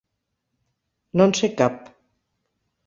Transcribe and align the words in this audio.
No 1.21 1.29
en 1.31 1.37
sé 1.41 1.51
cap. 1.63 1.81